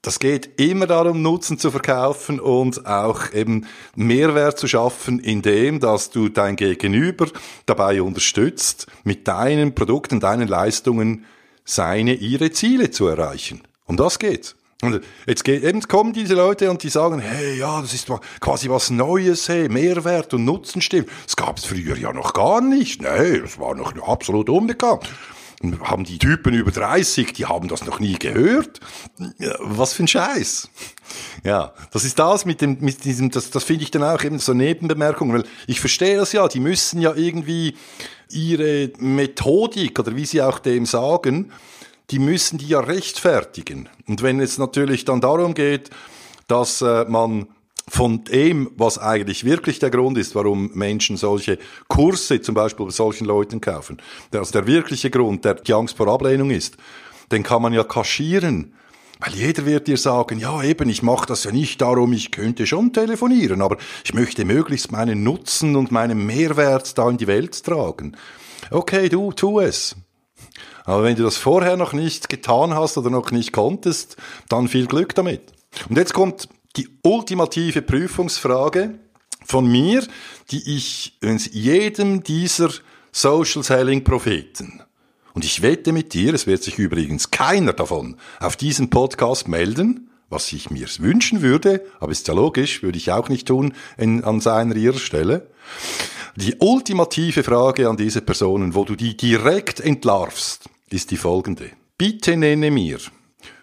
das 0.00 0.18
geht 0.18 0.58
immer 0.60 0.86
darum, 0.86 1.20
Nutzen 1.20 1.58
zu 1.58 1.70
verkaufen 1.70 2.40
und 2.40 2.86
auch 2.86 3.32
eben 3.32 3.66
Mehrwert 3.96 4.58
zu 4.58 4.66
schaffen, 4.66 5.18
indem, 5.18 5.78
dass 5.78 6.08
du 6.10 6.30
dein 6.30 6.56
Gegenüber 6.56 7.26
dabei 7.66 8.00
unterstützt, 8.00 8.86
mit 9.04 9.28
deinen 9.28 9.74
Produkten, 9.74 10.20
deinen 10.20 10.48
Leistungen 10.48 11.26
seine, 11.64 12.14
ihre 12.14 12.50
Ziele 12.50 12.90
zu 12.90 13.06
erreichen. 13.06 13.62
Um 13.86 13.96
das 13.96 14.18
geht's. 14.18 14.56
Und 14.82 15.02
jetzt 15.26 15.44
geht, 15.44 15.64
eben 15.64 15.80
kommen 15.82 16.12
diese 16.12 16.34
Leute 16.34 16.70
und 16.70 16.82
die 16.82 16.90
sagen, 16.90 17.18
hey, 17.18 17.58
ja, 17.58 17.80
das 17.80 17.94
ist 17.94 18.08
quasi 18.40 18.68
was 18.68 18.90
Neues, 18.90 19.48
hey, 19.48 19.68
Mehrwert 19.68 20.34
und 20.34 20.44
Nutzen 20.44 20.82
stimmt. 20.82 21.08
Das 21.24 21.36
gab's 21.36 21.64
früher 21.64 21.96
ja 21.96 22.12
noch 22.12 22.34
gar 22.34 22.60
nicht. 22.60 23.00
Nee, 23.00 23.40
das 23.40 23.58
war 23.58 23.74
noch 23.74 23.96
absolut 24.06 24.50
unbekannt 24.50 25.08
haben 25.82 26.04
die 26.04 26.18
Typen 26.18 26.54
über 26.54 26.70
30, 26.70 27.32
die 27.32 27.46
haben 27.46 27.68
das 27.68 27.84
noch 27.84 28.00
nie 28.00 28.14
gehört. 28.14 28.80
Was 29.60 29.92
für 29.92 30.04
ein 30.04 30.08
Scheiß. 30.08 30.68
Ja, 31.44 31.72
das 31.92 32.04
ist 32.04 32.18
das 32.18 32.44
mit 32.44 32.60
dem, 32.60 32.78
mit 32.80 33.04
diesem, 33.04 33.30
das, 33.30 33.50
das 33.50 33.64
finde 33.64 33.84
ich 33.84 33.90
dann 33.90 34.02
auch 34.02 34.22
eben 34.24 34.38
so 34.38 34.54
Nebenbemerkungen, 34.54 35.34
weil 35.34 35.44
ich 35.66 35.80
verstehe 35.80 36.16
das 36.16 36.32
ja, 36.32 36.48
die 36.48 36.60
müssen 36.60 37.00
ja 37.00 37.14
irgendwie 37.14 37.76
ihre 38.30 38.90
Methodik 38.98 39.98
oder 39.98 40.16
wie 40.16 40.24
sie 40.24 40.42
auch 40.42 40.58
dem 40.58 40.86
sagen, 40.86 41.52
die 42.10 42.18
müssen 42.18 42.58
die 42.58 42.68
ja 42.68 42.80
rechtfertigen. 42.80 43.88
Und 44.06 44.22
wenn 44.22 44.40
es 44.40 44.58
natürlich 44.58 45.04
dann 45.04 45.20
darum 45.20 45.54
geht, 45.54 45.90
dass 46.46 46.82
äh, 46.82 47.04
man 47.06 47.46
von 47.88 48.24
dem, 48.24 48.70
was 48.76 48.98
eigentlich 48.98 49.44
wirklich 49.44 49.78
der 49.78 49.90
Grund 49.90 50.16
ist, 50.16 50.34
warum 50.34 50.70
Menschen 50.74 51.16
solche 51.16 51.58
Kurse 51.88 52.40
zum 52.40 52.54
Beispiel 52.54 52.86
bei 52.86 52.92
solchen 52.92 53.26
Leuten 53.26 53.60
kaufen, 53.60 53.98
also 54.32 54.52
der 54.52 54.66
wirkliche 54.66 55.10
Grund, 55.10 55.44
der 55.44 55.54
die 55.54 55.74
Angst 55.74 55.96
vor 55.96 56.08
Ablehnung 56.08 56.50
ist, 56.50 56.76
den 57.30 57.42
kann 57.42 57.62
man 57.62 57.72
ja 57.72 57.84
kaschieren. 57.84 58.74
Weil 59.20 59.34
jeder 59.34 59.64
wird 59.64 59.86
dir 59.86 59.96
sagen, 59.96 60.38
ja 60.38 60.62
eben, 60.62 60.88
ich 60.88 61.02
mache 61.02 61.26
das 61.26 61.44
ja 61.44 61.52
nicht 61.52 61.80
darum, 61.80 62.12
ich 62.12 62.30
könnte 62.30 62.66
schon 62.66 62.92
telefonieren, 62.92 63.62
aber 63.62 63.76
ich 64.04 64.12
möchte 64.12 64.44
möglichst 64.44 64.90
meinen 64.90 65.22
Nutzen 65.22 65.76
und 65.76 65.92
meinen 65.92 66.26
Mehrwert 66.26 66.98
da 66.98 67.08
in 67.08 67.16
die 67.16 67.26
Welt 67.26 67.64
tragen. 67.64 68.16
Okay, 68.70 69.08
du, 69.08 69.32
tu 69.32 69.60
es. 69.60 69.96
Aber 70.84 71.04
wenn 71.04 71.16
du 71.16 71.22
das 71.22 71.36
vorher 71.36 71.76
noch 71.76 71.92
nicht 71.92 72.28
getan 72.28 72.74
hast 72.74 72.98
oder 72.98 73.08
noch 73.08 73.30
nicht 73.30 73.52
konntest, 73.52 74.16
dann 74.48 74.68
viel 74.68 74.86
Glück 74.86 75.14
damit. 75.14 75.40
Und 75.88 75.96
jetzt 75.96 76.12
kommt 76.12 76.48
die 76.76 76.88
ultimative 77.02 77.82
Prüfungsfrage 77.82 78.98
von 79.44 79.70
mir, 79.70 80.06
die 80.50 80.76
ich 80.76 81.18
jedem 81.52 82.22
dieser 82.22 82.70
Social 83.12 83.62
Selling 83.62 84.02
Propheten 84.02 84.82
und 85.34 85.44
ich 85.44 85.62
wette 85.62 85.92
mit 85.92 86.14
dir, 86.14 86.32
es 86.32 86.46
wird 86.46 86.62
sich 86.62 86.78
übrigens 86.78 87.30
keiner 87.30 87.72
davon 87.72 88.16
auf 88.38 88.56
diesem 88.56 88.88
Podcast 88.88 89.48
melden, 89.48 90.08
was 90.30 90.52
ich 90.52 90.70
mir 90.70 90.86
wünschen 90.98 91.42
würde, 91.42 91.84
aber 91.98 92.12
ist 92.12 92.28
ja 92.28 92.34
logisch, 92.34 92.82
würde 92.82 92.98
ich 92.98 93.10
auch 93.10 93.28
nicht 93.28 93.48
tun 93.48 93.74
in, 93.98 94.24
an 94.24 94.40
seiner 94.40 94.76
ihrer 94.76 94.98
Stelle. 94.98 95.48
Die 96.36 96.54
ultimative 96.60 97.42
Frage 97.42 97.88
an 97.88 97.96
diese 97.96 98.20
Personen, 98.20 98.74
wo 98.74 98.84
du 98.84 98.94
die 98.94 99.16
direkt 99.16 99.80
entlarvst, 99.80 100.68
ist 100.90 101.10
die 101.10 101.16
folgende. 101.16 101.70
Bitte 101.98 102.36
nenne 102.36 102.70
mir 102.70 102.98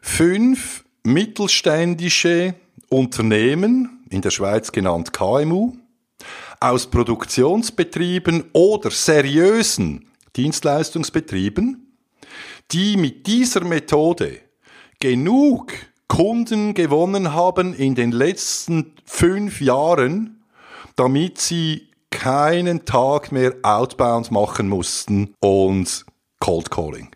fünf 0.01 0.83
mittelständische 1.03 2.53
Unternehmen, 2.91 4.05
in 4.09 4.21
der 4.21 4.31
Schweiz 4.31 4.71
genannt 4.71 5.13
KMU, 5.13 5.73
aus 6.59 6.87
Produktionsbetrieben 6.87 8.43
oder 8.53 8.91
seriösen 8.91 10.07
Dienstleistungsbetrieben, 10.35 11.97
die 12.71 12.97
mit 12.97 13.25
dieser 13.27 13.63
Methode 13.63 14.39
genug 14.99 15.71
Kunden 16.07 16.73
gewonnen 16.73 17.33
haben 17.33 17.73
in 17.73 17.95
den 17.95 18.11
letzten 18.11 18.93
fünf 19.05 19.61
Jahren, 19.61 20.43
damit 20.97 21.39
sie 21.39 21.87
keinen 22.09 22.83
Tag 22.83 23.31
mehr 23.31 23.55
Outbound 23.63 24.31
machen 24.31 24.67
mussten 24.67 25.33
und 25.39 26.05
Cold 26.39 26.69
Calling. 26.69 27.09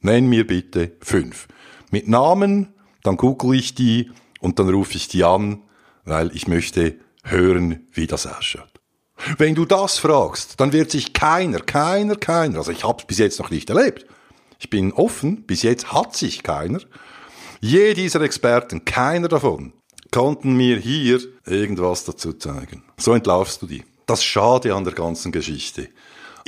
Nenn 0.00 0.28
mir 0.28 0.46
bitte 0.46 0.96
fünf. 1.00 1.48
Mit 1.90 2.08
Namen, 2.08 2.72
dann 3.02 3.18
google 3.18 3.54
ich 3.54 3.74
die 3.74 4.10
und 4.40 4.58
dann 4.58 4.68
rufe 4.68 4.96
ich 4.96 5.08
die 5.08 5.24
an, 5.24 5.62
weil 6.04 6.34
ich 6.34 6.48
möchte 6.48 6.96
hören, 7.22 7.86
wie 7.92 8.06
das 8.06 8.26
ausschaut. 8.26 8.72
Wenn 9.36 9.54
du 9.54 9.64
das 9.64 9.98
fragst, 9.98 10.60
dann 10.60 10.72
wird 10.72 10.90
sich 10.90 11.12
keiner, 11.12 11.60
keiner, 11.60 12.16
keiner, 12.16 12.58
also 12.58 12.70
ich 12.70 12.84
habe 12.84 13.00
es 13.00 13.06
bis 13.06 13.18
jetzt 13.18 13.38
noch 13.38 13.50
nicht 13.50 13.68
erlebt. 13.68 14.06
Ich 14.60 14.70
bin 14.70 14.92
offen, 14.92 15.42
bis 15.42 15.62
jetzt 15.62 15.92
hat 15.92 16.16
sich 16.16 16.42
keiner. 16.42 16.80
Je 17.60 17.94
dieser 17.94 18.20
Experten, 18.20 18.84
keiner 18.84 19.28
davon, 19.28 19.72
konnten 20.12 20.56
mir 20.56 20.78
hier 20.78 21.20
irgendwas 21.44 22.04
dazu 22.04 22.32
zeigen. 22.32 22.84
So 22.96 23.12
entlarvst 23.12 23.62
du 23.62 23.66
die. 23.66 23.84
Das 24.06 24.24
Schade 24.24 24.74
an 24.74 24.84
der 24.84 24.94
ganzen 24.94 25.32
Geschichte 25.32 25.88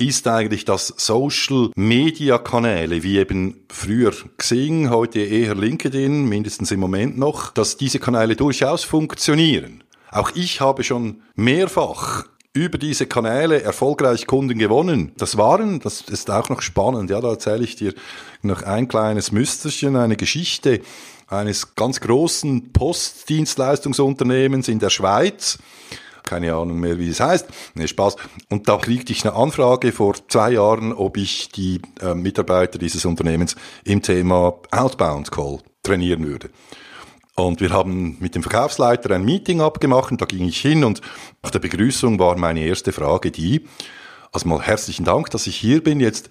ist 0.01 0.27
eigentlich, 0.27 0.65
dass 0.65 0.95
Social 0.97 1.71
Media 1.77 2.39
Kanäle, 2.39 3.03
wie 3.03 3.19
eben 3.19 3.65
früher 3.69 4.13
Xing, 4.39 4.91
heute 4.91 5.21
eher 5.21 5.55
LinkedIn, 5.55 6.29
mindestens 6.29 6.71
im 6.71 6.81
Moment 6.81 7.19
noch, 7.19 7.53
dass 7.53 7.77
diese 7.77 7.99
Kanäle 7.99 8.37
durchaus 8.37 8.85
funktionieren. 8.85 9.85
Auch 10.11 10.31
ich 10.35 10.61
habe 10.61 10.85
schon 10.85 11.23
mehrfach 11.37 12.25
über 12.53 12.79
diese 12.79 13.07
Kanäle 13.07 13.63
erfolgreich 13.63 14.27
Kunden 14.27 14.59
gewonnen. 14.59 15.13
Das 15.17 15.37
waren, 15.37 15.79
das 15.79 16.01
ist 16.01 16.31
auch 16.31 16.49
noch 16.49 16.63
spannend, 16.63 17.11
ja, 17.11 17.21
da 17.21 17.29
erzähle 17.29 17.63
ich 17.63 17.77
dir 17.77 17.95
noch 18.43 18.63
ein 18.63 18.89
kleines 18.89 19.31
Müsterchen, 19.31 19.95
eine 19.97 20.17
Geschichte 20.17 20.81
eines 21.29 21.77
ganz 21.77 22.01
großen 22.01 22.73
Postdienstleistungsunternehmens 22.73 24.67
in 24.67 24.81
der 24.81 24.91
Schweiz 24.91 25.59
keine 26.25 26.55
Ahnung 26.55 26.81
mehr, 26.81 26.99
wie 26.99 27.09
es 27.09 27.21
heißt. 27.21 27.47
Nee, 27.75 27.89
Spaß. 27.89 28.17
Und 28.49 28.69
da 28.69 28.77
kriegte 28.77 29.13
ich 29.13 29.25
eine 29.25 29.35
Anfrage 29.35 29.93
vor 29.93 30.15
zwei 30.29 30.53
Jahren, 30.53 30.93
ob 30.93 31.17
ich 31.17 31.49
die 31.51 31.81
äh, 32.01 32.15
Mitarbeiter 32.15 32.79
dieses 32.79 33.05
Unternehmens 33.05 33.57
im 33.85 34.03
Thema 34.03 34.55
Outbound 34.71 35.31
Call 35.31 35.59
trainieren 35.83 36.27
würde. 36.27 36.51
Und 37.37 37.61
wir 37.61 37.71
haben 37.71 38.19
mit 38.21 38.35
dem 38.35 38.43
Verkaufsleiter 38.43 39.15
ein 39.15 39.25
Meeting 39.25 39.61
abgemacht 39.61 40.11
und 40.11 40.21
da 40.21 40.27
ging 40.27 40.47
ich 40.47 40.61
hin 40.61 40.85
und 40.85 41.01
nach 41.43 41.51
der 41.51 41.59
Begrüßung 41.59 42.19
war 42.19 42.37
meine 42.37 42.61
erste 42.61 42.93
Frage 42.93 43.31
die, 43.31 43.67
also 44.33 44.49
mal 44.49 44.61
herzlichen 44.61 45.05
Dank, 45.05 45.31
dass 45.31 45.47
ich 45.47 45.57
hier 45.57 45.83
bin 45.83 46.01
jetzt. 46.01 46.29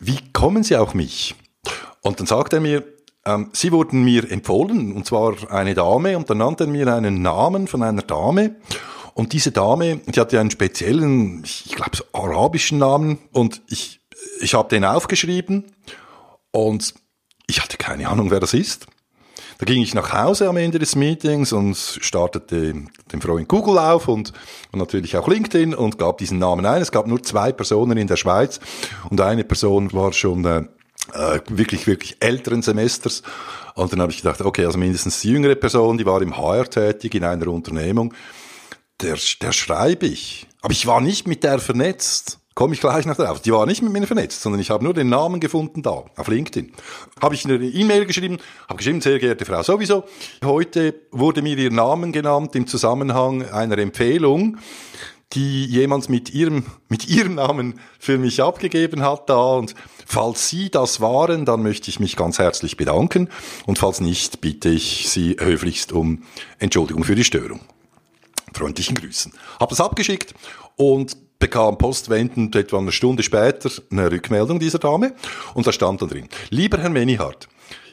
Wie 0.00 0.18
kommen 0.32 0.62
Sie 0.62 0.76
auf 0.76 0.94
mich? 0.94 1.34
Und 2.02 2.20
dann 2.20 2.26
sagt 2.26 2.52
er 2.52 2.60
mir, 2.60 2.84
ähm, 3.24 3.50
Sie 3.52 3.72
wurden 3.72 4.02
mir 4.04 4.30
empfohlen, 4.30 4.92
und 4.92 5.06
zwar 5.06 5.34
eine 5.50 5.74
Dame, 5.74 6.16
und 6.16 6.30
dann 6.30 6.38
nannte 6.38 6.64
er 6.64 6.70
mir 6.70 6.94
einen 6.94 7.20
Namen 7.20 7.66
von 7.66 7.82
einer 7.82 8.02
Dame. 8.02 8.56
Und 9.18 9.32
diese 9.32 9.50
Dame, 9.50 9.96
die 10.06 10.20
hatte 10.20 10.38
einen 10.38 10.52
speziellen, 10.52 11.42
ich 11.42 11.74
glaube, 11.74 11.98
arabischen 12.12 12.78
Namen. 12.78 13.18
Und 13.32 13.62
ich, 13.68 14.00
ich 14.40 14.54
habe 14.54 14.68
den 14.68 14.84
aufgeschrieben 14.84 15.64
und 16.52 16.94
ich 17.48 17.60
hatte 17.60 17.78
keine 17.78 18.08
Ahnung, 18.08 18.30
wer 18.30 18.38
das 18.38 18.54
ist. 18.54 18.86
Da 19.58 19.66
ging 19.66 19.82
ich 19.82 19.92
nach 19.92 20.12
Hause 20.12 20.48
am 20.48 20.56
Ende 20.56 20.78
des 20.78 20.94
Meetings 20.94 21.52
und 21.52 21.76
startete 21.76 22.74
den 23.10 23.20
Freund 23.20 23.48
Google 23.48 23.78
auf 23.78 24.06
und, 24.06 24.32
und 24.70 24.78
natürlich 24.78 25.16
auch 25.16 25.26
LinkedIn 25.26 25.74
und 25.74 25.98
gab 25.98 26.18
diesen 26.18 26.38
Namen 26.38 26.64
ein. 26.64 26.80
Es 26.80 26.92
gab 26.92 27.08
nur 27.08 27.20
zwei 27.20 27.50
Personen 27.50 27.98
in 27.98 28.06
der 28.06 28.16
Schweiz 28.16 28.60
und 29.10 29.20
eine 29.20 29.42
Person 29.42 29.92
war 29.92 30.12
schon 30.12 30.44
äh, 30.44 30.58
äh 31.12 31.40
wirklich, 31.48 31.88
wirklich 31.88 32.18
älteren 32.20 32.62
Semesters. 32.62 33.24
Und 33.74 33.92
dann 33.92 34.00
habe 34.00 34.12
ich 34.12 34.18
gedacht, 34.18 34.40
okay, 34.42 34.64
also 34.64 34.78
mindestens 34.78 35.20
die 35.22 35.30
jüngere 35.30 35.56
Person, 35.56 35.98
die 35.98 36.06
war 36.06 36.22
im 36.22 36.36
HR 36.36 36.70
tätig 36.70 37.16
in 37.16 37.24
einer 37.24 37.48
Unternehmung 37.48 38.14
der, 39.00 39.16
der 39.40 39.52
schreibe 39.52 40.06
ich. 40.06 40.46
Aber 40.60 40.72
ich 40.72 40.86
war 40.86 41.00
nicht 41.00 41.26
mit 41.26 41.44
der 41.44 41.58
vernetzt. 41.58 42.38
Komme 42.54 42.74
ich 42.74 42.80
gleich 42.80 43.06
noch 43.06 43.16
drauf. 43.16 43.40
Die 43.40 43.52
war 43.52 43.66
nicht 43.66 43.82
mit 43.82 43.92
mir 43.92 44.04
vernetzt, 44.04 44.42
sondern 44.42 44.60
ich 44.60 44.70
habe 44.70 44.82
nur 44.82 44.92
den 44.92 45.08
Namen 45.08 45.38
gefunden 45.38 45.80
da, 45.80 46.04
auf 46.16 46.26
LinkedIn. 46.26 46.72
Habe 47.22 47.36
ich 47.36 47.44
eine 47.44 47.54
E-Mail 47.54 48.04
geschrieben, 48.04 48.38
habe 48.68 48.78
geschrieben, 48.78 49.00
sehr 49.00 49.20
geehrte 49.20 49.44
Frau, 49.44 49.62
sowieso, 49.62 50.02
heute 50.44 50.94
wurde 51.12 51.40
mir 51.40 51.56
Ihr 51.56 51.70
Namen 51.70 52.10
genannt 52.10 52.56
im 52.56 52.66
Zusammenhang 52.66 53.48
einer 53.48 53.78
Empfehlung, 53.78 54.56
die 55.34 55.66
jemand 55.66 56.08
mit 56.08 56.34
ihrem, 56.34 56.64
mit 56.88 57.08
ihrem 57.08 57.36
Namen 57.36 57.78
für 58.00 58.18
mich 58.18 58.42
abgegeben 58.42 59.02
hat 59.02 59.30
da. 59.30 59.52
Und 59.52 59.76
falls 60.04 60.48
Sie 60.48 60.68
das 60.68 61.00
waren, 61.00 61.44
dann 61.44 61.62
möchte 61.62 61.90
ich 61.90 62.00
mich 62.00 62.16
ganz 62.16 62.40
herzlich 62.40 62.76
bedanken. 62.76 63.28
Und 63.66 63.78
falls 63.78 64.00
nicht, 64.00 64.40
bitte 64.40 64.68
ich 64.68 65.08
Sie 65.08 65.36
höflichst 65.38 65.92
um 65.92 66.24
Entschuldigung 66.58 67.04
für 67.04 67.14
die 67.14 67.22
Störung 67.22 67.60
freundlichen 68.52 68.96
Grüßen. 68.96 69.32
Habe 69.60 69.70
das 69.70 69.80
abgeschickt 69.80 70.34
und 70.76 71.16
bekam 71.38 71.78
postwendend 71.78 72.56
etwa 72.56 72.78
eine 72.78 72.92
Stunde 72.92 73.22
später 73.22 73.70
eine 73.90 74.10
Rückmeldung 74.10 74.58
dieser 74.58 74.78
Dame 74.78 75.14
und 75.54 75.66
da 75.66 75.72
stand 75.72 76.02
dann 76.02 76.08
drin, 76.08 76.28
lieber 76.50 76.78
Herr 76.78 76.90
Menihardt, 76.90 77.48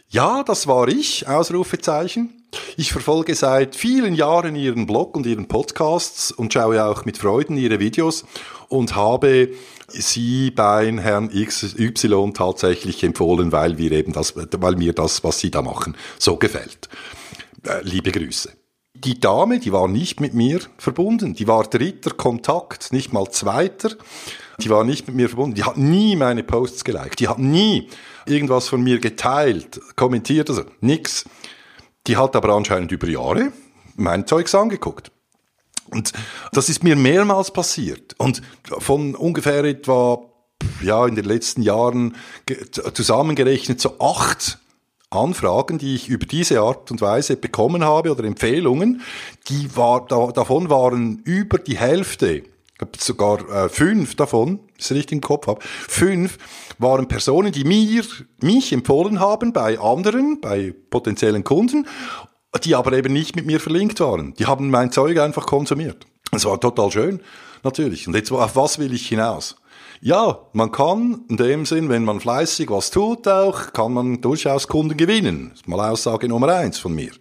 ja, 0.10 0.44
das 0.44 0.68
war 0.68 0.88
ich, 0.88 1.28
Ausrufezeichen. 1.28 2.30
Ich 2.78 2.92
verfolge 2.92 3.36
seit 3.36 3.76
vielen 3.76 4.14
Jahren 4.16 4.56
Ihren 4.56 4.86
Blog 4.86 5.18
und 5.18 5.26
Ihren 5.26 5.48
Podcasts 5.48 6.32
und 6.32 6.54
schaue 6.54 6.86
auch 6.86 7.06
mit 7.06 7.18
Freuden 7.18 7.58
Ihre 7.58 7.80
Videos 7.80 8.24
und 8.70 8.96
habe 8.96 9.50
Sie 9.88 10.52
bei 10.52 10.92
Herrn 10.98 11.30
XY 11.30 12.32
tatsächlich 12.34 13.04
empfohlen, 13.04 13.52
weil 13.52 13.78
wir 13.78 13.92
eben 13.92 14.14
das, 14.14 14.36
weil 14.36 14.76
mir 14.76 14.94
das, 14.94 15.24
was 15.24 15.40
Sie 15.40 15.52
da 15.52 15.62
machen, 15.62 15.98
so 16.18 16.38
gefällt. 16.38 16.88
Äh, 17.64 17.82
liebe 17.82 18.12
Grüße. 18.12 18.52
Die 18.96 19.20
Dame, 19.20 19.60
die 19.60 19.72
war 19.72 19.88
nicht 19.88 20.20
mit 20.20 20.34
mir 20.34 20.62
verbunden. 20.78 21.34
Die 21.34 21.48
war 21.48 21.64
dritter 21.64 22.12
Kontakt, 22.12 22.92
nicht 22.94 23.14
mal 23.14 23.30
zweiter. 23.30 23.92
Die 24.60 24.70
war 24.70 24.84
nicht 24.84 25.08
mit 25.08 25.16
mir 25.16 25.28
verbunden. 25.28 25.56
Die 25.56 25.64
hat 25.64 25.78
nie 25.78 26.16
meine 26.16 26.44
Posts 26.44 26.84
geliked. 26.84 27.20
Die 27.20 27.28
hat 27.28 27.40
nie 27.40 27.90
irgendwas 28.25 28.68
von 28.68 28.82
mir 28.82 29.00
geteilt, 29.00 29.80
kommentiert, 29.96 30.50
also 30.50 30.64
nix. 30.82 31.25
Die 32.08 32.18
hat 32.18 32.36
aber 32.36 32.54
anscheinend 32.54 32.92
über 32.92 33.08
Jahre 33.08 33.52
mein 33.96 34.28
Zeugs 34.28 34.56
angeguckt. 34.56 35.12
Und 35.92 36.14
das 36.52 36.70
ist 36.70 36.84
mir 36.84 36.96
mehrmals 36.96 37.52
passiert. 37.52 38.16
Und 38.18 38.42
von 38.64 39.16
ungefähr 39.16 39.64
etwa, 39.64 40.20
ja, 40.82 41.06
in 41.06 41.16
den 41.16 41.25
letzten 41.25 41.62
Jahren 41.62 42.16
zusammengerechnet 42.94 43.80
so 43.80 44.00
acht 44.00 44.60
Anfragen, 45.10 45.78
die 45.78 45.96
ich 45.96 46.10
über 46.10 46.26
diese 46.26 46.62
Art 46.62 46.92
und 46.92 47.02
Weise 47.02 47.38
bekommen 47.38 47.84
habe 47.84 48.12
oder 48.12 48.24
Empfehlungen, 48.24 49.02
die 49.48 49.76
war, 49.76 50.06
da, 50.08 50.28
davon 50.28 50.70
waren 50.70 51.22
über 51.26 51.58
die 51.60 51.78
Hälfte, 51.78 52.44
sogar 52.98 53.50
äh, 53.50 53.70
fünf 53.70 54.16
davon, 54.16 54.60
ist 54.78 54.92
richtig 54.92 55.14
im 55.14 55.22
Kopf 55.22 55.48
habe, 55.48 55.62
fünf 55.62 56.38
waren 56.78 57.08
Personen, 57.08 57.52
die 57.52 57.64
mir, 57.64 58.04
mich 58.42 58.74
empfohlen 58.74 59.20
haben 59.20 59.54
bei 59.54 59.80
anderen, 59.80 60.42
bei 60.42 60.74
potenziellen 60.90 61.44
Kunden, 61.44 61.88
die 62.64 62.76
aber 62.76 62.94
eben 62.94 63.14
nicht 63.14 63.36
mit 63.36 63.46
mir 63.46 63.60
verlinkt 63.60 64.00
waren. 64.00 64.34
Die 64.36 64.46
haben 64.46 64.70
mein 64.70 64.92
Zeug 64.92 65.20
einfach 65.20 65.46
konsumiert. 65.46 66.06
Das 66.32 66.46
war 66.46 66.60
total 66.60 66.92
schön, 66.92 67.22
natürlich. 67.64 68.08
Und 68.08 68.16
jetzt, 68.16 68.32
auf 68.32 68.56
was 68.56 68.80
will 68.80 68.94
ich 68.94 69.08
hinaus? 69.08 69.56
Ja, 70.02 70.40
man 70.54 70.72
kann 70.72 71.25
in 71.30 71.38
dem 71.38 71.66
Sinn, 71.66 71.90
wenn 71.90 72.04
man 72.04 72.20
fleißig 72.20 72.70
was 72.70 72.92
tut 72.92 73.28
auch, 73.28 73.74
kann 73.74 73.94
man 73.94 74.22
durchaus 74.22 74.68
Kunden 74.68 74.98
gewinnen. 74.98 75.50
Das 75.52 75.62
ist 75.62 75.68
mal 75.68 75.90
Aussage 75.90 76.28
Nummer 76.28 76.50
eins 76.50 76.80
von 76.80 76.94
mir. 76.94 77.12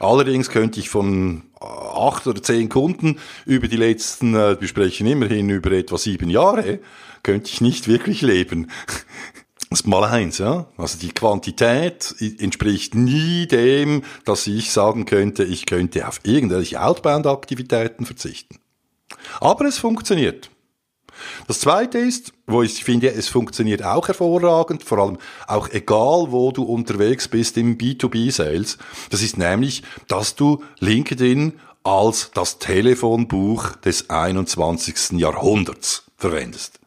Allerdings 0.00 0.50
könnte 0.50 0.80
ich 0.80 0.88
von 0.88 1.42
acht 1.60 2.26
oder 2.26 2.42
zehn 2.42 2.68
Kunden 2.68 3.18
über 3.46 3.68
die 3.68 3.76
letzten, 3.76 4.34
äh, 4.34 4.60
wir 4.60 4.68
sprechen 4.68 5.06
immerhin 5.06 5.48
über 5.50 5.72
etwa 5.72 5.98
sieben 5.98 6.30
Jahre, 6.30 6.80
könnte 7.22 7.50
ich 7.50 7.60
nicht 7.60 7.88
wirklich 7.88 8.22
leben. 8.22 8.70
Das 9.70 9.80
ist 9.80 9.86
mal 9.86 10.04
eins, 10.04 10.36
ja. 10.36 10.66
Also 10.76 10.98
die 10.98 11.12
Quantität 11.14 12.14
entspricht 12.20 12.94
nie 12.94 13.46
dem, 13.46 14.02
dass 14.26 14.46
ich 14.46 14.70
sagen 14.70 15.06
könnte, 15.06 15.44
ich 15.44 15.64
könnte 15.64 16.06
auf 16.06 16.20
irgendwelche 16.24 16.82
Outbound-Aktivitäten 16.82 18.04
verzichten. 18.04 18.58
Aber 19.40 19.64
es 19.64 19.78
funktioniert. 19.78 20.51
Das 21.46 21.60
zweite 21.60 21.98
ist, 21.98 22.32
wo 22.46 22.62
ich 22.62 22.84
finde, 22.84 23.12
es 23.12 23.28
funktioniert 23.28 23.82
auch 23.82 24.08
hervorragend, 24.08 24.82
vor 24.82 24.98
allem 24.98 25.18
auch 25.46 25.68
egal, 25.70 26.26
wo 26.30 26.52
du 26.52 26.62
unterwegs 26.62 27.28
bist 27.28 27.56
im 27.56 27.78
B2B-Sales. 27.78 28.78
Das 29.10 29.22
ist 29.22 29.38
nämlich, 29.38 29.82
dass 30.08 30.34
du 30.34 30.62
LinkedIn 30.80 31.54
als 31.84 32.30
das 32.34 32.58
Telefonbuch 32.58 33.76
des 33.76 34.10
21. 34.10 35.18
Jahrhunderts 35.18 36.04
verwendest. 36.16 36.78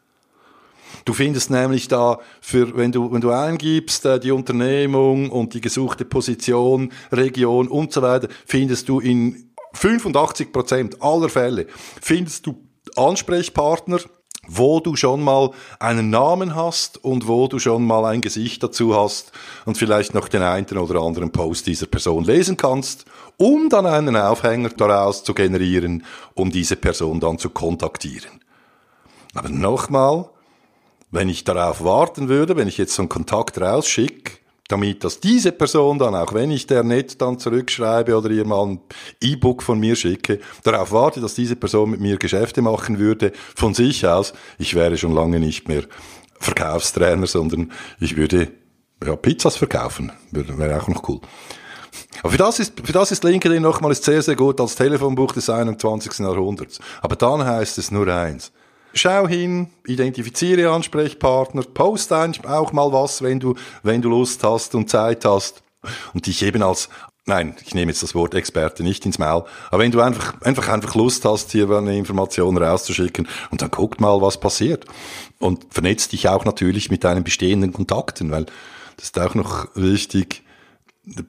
Du 1.05 1.13
findest 1.13 1.51
nämlich 1.51 1.87
da, 1.87 2.19
für, 2.41 2.75
wenn 2.75 2.91
du, 2.91 3.11
wenn 3.11 3.21
du 3.21 3.29
eingibst, 3.29 4.05
äh, 4.05 4.19
die 4.19 4.31
Unternehmung 4.31 5.29
und 5.29 5.53
die 5.53 5.61
gesuchte 5.61 6.03
Position, 6.03 6.91
Region 7.11 7.67
und 7.67 7.93
so 7.93 8.01
weiter, 8.01 8.27
findest 8.45 8.89
du 8.89 8.99
in 8.99 9.51
85 9.73 10.51
Prozent 10.51 11.01
aller 11.03 11.29
Fälle, 11.29 11.67
findest 12.01 12.47
du 12.47 12.63
Ansprechpartner, 12.95 13.99
wo 14.47 14.79
du 14.79 14.95
schon 14.95 15.21
mal 15.21 15.51
einen 15.79 16.09
Namen 16.09 16.55
hast 16.55 17.03
und 17.03 17.27
wo 17.27 17.47
du 17.47 17.59
schon 17.59 17.85
mal 17.85 18.05
ein 18.05 18.21
Gesicht 18.21 18.63
dazu 18.63 18.95
hast 18.95 19.31
und 19.65 19.77
vielleicht 19.77 20.13
noch 20.13 20.27
den 20.27 20.41
einen 20.41 20.77
oder 20.77 21.01
anderen 21.01 21.31
Post 21.31 21.67
dieser 21.67 21.87
Person 21.87 22.23
lesen 22.23 22.57
kannst, 22.57 23.05
um 23.37 23.69
dann 23.69 23.85
einen 23.85 24.15
Aufhänger 24.15 24.69
daraus 24.69 25.23
zu 25.23 25.33
generieren, 25.33 26.05
um 26.33 26.51
diese 26.51 26.75
Person 26.75 27.19
dann 27.19 27.37
zu 27.37 27.49
kontaktieren. 27.49 28.41
Aber 29.33 29.49
nochmal, 29.49 30.29
wenn 31.11 31.29
ich 31.29 31.43
darauf 31.43 31.83
warten 31.83 32.29
würde, 32.29 32.55
wenn 32.55 32.67
ich 32.67 32.77
jetzt 32.77 32.95
so 32.95 33.01
einen 33.01 33.09
Kontakt 33.09 33.59
rausschicke, 33.59 34.44
damit 34.67 35.03
dass 35.03 35.19
diese 35.19 35.51
Person 35.51 35.99
dann, 35.99 36.15
auch 36.15 36.33
wenn 36.33 36.51
ich 36.51 36.67
der 36.67 36.83
nett 36.83 37.21
dann 37.21 37.37
zurückschreibe 37.37 38.17
oder 38.17 38.29
ihr 38.31 38.45
mal 38.45 38.65
ein 38.65 38.79
E-Book 39.21 39.61
von 39.61 39.79
mir 39.79 39.95
schicke, 39.95 40.39
darauf 40.63 40.91
warte, 40.91 41.21
dass 41.21 41.35
diese 41.35 41.55
Person 41.55 41.91
mit 41.91 41.99
mir 41.99 42.17
Geschäfte 42.17 42.61
machen 42.61 42.97
würde, 42.97 43.31
von 43.55 43.73
sich 43.73 44.07
aus, 44.07 44.33
ich 44.57 44.73
wäre 44.73 44.97
schon 44.97 45.13
lange 45.13 45.39
nicht 45.39 45.67
mehr 45.67 45.83
Verkaufstrainer, 46.39 47.27
sondern 47.27 47.71
ich 47.99 48.17
würde 48.17 48.51
ja, 49.05 49.15
Pizzas 49.15 49.57
verkaufen, 49.57 50.11
wäre 50.31 50.81
auch 50.81 50.87
noch 50.87 51.07
cool. 51.09 51.19
Aber 52.21 52.31
für 52.31 52.37
das 52.37 52.59
ist, 52.59 52.73
für 52.83 52.93
das 52.93 53.11
ist 53.11 53.23
LinkedIn 53.23 53.61
nochmal 53.61 53.93
sehr, 53.95 54.21
sehr 54.21 54.35
gut 54.35 54.59
als 54.59 54.75
Telefonbuch 54.75 55.33
des 55.33 55.49
21. 55.49 56.19
Jahrhunderts. 56.19 56.79
Aber 57.01 57.15
dann 57.15 57.45
heißt 57.45 57.77
es 57.77 57.91
nur 57.91 58.07
eins. 58.07 58.51
Schau 58.97 59.27
hin, 59.27 59.67
identifiziere 59.85 60.71
Ansprechpartner, 60.71 61.63
post 61.63 62.13
auch 62.13 62.71
mal 62.71 62.93
was, 62.93 63.21
wenn 63.21 63.41
du, 63.41 63.55
wenn 63.83 64.01
du 64.01 64.09
Lust 64.09 64.43
hast 64.43 64.73
und 64.73 64.89
Zeit 64.89 65.25
hast. 65.25 65.63
Und 66.13 66.25
dich 66.25 66.41
eben 66.41 66.63
als 66.63 66.89
Nein, 67.27 67.55
ich 67.65 67.73
nehme 67.73 67.91
jetzt 67.91 68.03
das 68.03 68.13
Wort 68.13 68.35
Experte 68.35 68.83
nicht 68.83 69.03
ins 69.03 69.17
Maul. 69.17 69.45
Aber 69.71 69.81
wenn 69.81 69.91
du 69.91 69.99
einfach, 69.99 70.39
einfach, 70.41 70.69
einfach 70.69 70.93
Lust 70.93 71.25
hast, 71.25 71.51
hier 71.51 71.67
eine 71.71 71.97
Information 71.97 72.55
rauszuschicken 72.55 73.27
und 73.49 73.63
dann 73.63 73.71
guckt 73.71 73.99
mal, 73.99 74.21
was 74.21 74.39
passiert. 74.39 74.85
Und 75.39 75.65
vernetzt 75.71 76.11
dich 76.11 76.29
auch 76.29 76.45
natürlich 76.45 76.91
mit 76.91 77.03
deinen 77.03 77.23
bestehenden 77.23 77.73
Kontakten, 77.73 78.29
weil 78.29 78.45
das 78.97 79.05
ist 79.05 79.19
auch 79.19 79.33
noch 79.33 79.67
wichtig 79.73 80.43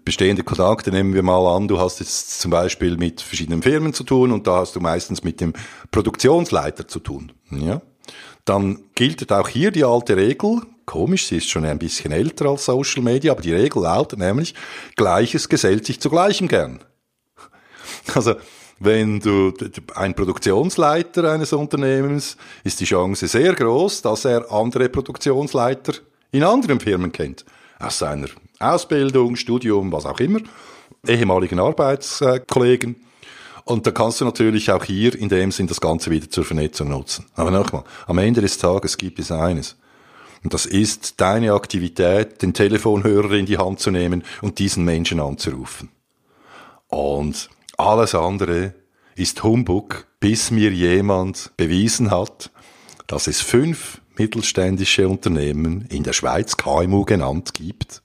bestehende 0.04 0.42
Kontakte 0.42 0.90
nehmen 0.90 1.12
wir 1.12 1.22
mal 1.22 1.54
an, 1.54 1.68
du 1.68 1.78
hast 1.78 2.00
jetzt 2.00 2.40
zum 2.40 2.50
Beispiel 2.50 2.96
mit 2.96 3.20
verschiedenen 3.20 3.62
Firmen 3.62 3.92
zu 3.92 4.04
tun 4.04 4.32
und 4.32 4.46
da 4.46 4.58
hast 4.58 4.74
du 4.74 4.80
meistens 4.80 5.22
mit 5.22 5.40
dem 5.40 5.52
Produktionsleiter 5.90 6.88
zu 6.88 7.00
tun. 7.00 7.32
Ja? 7.50 7.80
Dann 8.44 8.84
gilt 8.94 9.30
auch 9.32 9.48
hier 9.48 9.70
die 9.70 9.84
alte 9.84 10.16
Regel, 10.16 10.62
komisch, 10.86 11.26
sie 11.26 11.38
ist 11.38 11.50
schon 11.50 11.64
ein 11.64 11.78
bisschen 11.78 12.12
älter 12.12 12.46
als 12.46 12.64
Social 12.64 13.02
Media, 13.02 13.32
aber 13.32 13.42
die 13.42 13.52
Regel 13.52 13.82
lautet 13.82 14.18
nämlich, 14.18 14.54
Gleiches 14.94 15.48
gesellt 15.48 15.84
sich 15.84 16.00
zu 16.00 16.10
Gleichem 16.10 16.48
gern. 16.48 16.80
Also, 18.14 18.36
wenn 18.78 19.18
du 19.18 19.52
ein 19.94 20.14
Produktionsleiter 20.14 21.32
eines 21.32 21.52
Unternehmens, 21.52 22.36
ist 22.62 22.78
die 22.78 22.84
Chance 22.84 23.26
sehr 23.26 23.54
groß, 23.54 24.02
dass 24.02 24.24
er 24.26 24.52
andere 24.52 24.88
Produktionsleiter 24.88 25.94
in 26.30 26.44
anderen 26.44 26.78
Firmen 26.78 27.10
kennt. 27.10 27.44
Aus 27.80 27.98
seiner 27.98 28.28
Ausbildung, 28.60 29.34
Studium, 29.34 29.90
was 29.90 30.06
auch 30.06 30.20
immer, 30.20 30.40
ehemaligen 31.06 31.58
Arbeitskollegen. 31.58 33.05
Und 33.66 33.84
da 33.84 33.90
kannst 33.90 34.20
du 34.20 34.24
natürlich 34.24 34.70
auch 34.70 34.84
hier 34.84 35.12
in 35.18 35.28
dem 35.28 35.50
Sinn 35.50 35.66
das 35.66 35.80
Ganze 35.80 36.12
wieder 36.12 36.30
zur 36.30 36.44
Vernetzung 36.44 36.88
nutzen. 36.88 37.26
Aber 37.34 37.50
nochmal, 37.50 37.82
am 38.06 38.18
Ende 38.18 38.40
des 38.40 38.58
Tages 38.58 38.96
gibt 38.96 39.18
es 39.18 39.32
eines. 39.32 39.74
Und 40.44 40.54
das 40.54 40.66
ist 40.66 41.20
deine 41.20 41.52
Aktivität, 41.52 42.42
den 42.42 42.54
Telefonhörer 42.54 43.32
in 43.32 43.46
die 43.46 43.58
Hand 43.58 43.80
zu 43.80 43.90
nehmen 43.90 44.22
und 44.40 44.60
diesen 44.60 44.84
Menschen 44.84 45.18
anzurufen. 45.18 45.88
Und 46.86 47.50
alles 47.76 48.14
andere 48.14 48.72
ist 49.16 49.42
Humbug, 49.42 50.06
bis 50.20 50.52
mir 50.52 50.70
jemand 50.70 51.50
bewiesen 51.56 52.12
hat, 52.12 52.52
dass 53.08 53.26
es 53.26 53.40
fünf 53.40 54.00
mittelständische 54.16 55.08
Unternehmen 55.08 55.86
in 55.90 56.04
der 56.04 56.12
Schweiz 56.12 56.56
KMU 56.56 57.04
genannt 57.04 57.52
gibt, 57.52 58.02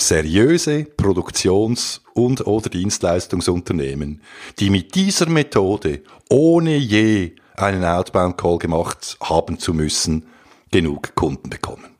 seriöse 0.00 0.84
Produktions- 0.84 2.02
und 2.14 2.46
oder 2.46 2.68
Dienstleistungsunternehmen, 2.68 4.22
die 4.58 4.70
mit 4.70 4.94
dieser 4.94 5.28
Methode, 5.28 6.02
ohne 6.28 6.76
je 6.76 7.36
einen 7.56 7.84
Outbound-Call 7.84 8.58
gemacht 8.58 9.16
haben 9.22 9.58
zu 9.58 9.74
müssen, 9.74 10.26
genug 10.70 11.14
Kunden 11.14 11.50
bekommen. 11.50 11.96